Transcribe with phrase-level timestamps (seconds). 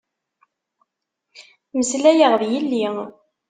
[1.77, 2.87] Meslayeɣ d yelli.